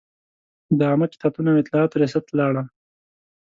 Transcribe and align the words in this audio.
د 0.77 0.79
عامه 0.89 1.07
کتابتون 1.13 1.45
او 1.49 1.59
اطلاعاتو 1.61 1.99
ریاست 2.01 2.23
ته 2.29 2.33
لاړم. 2.39 2.67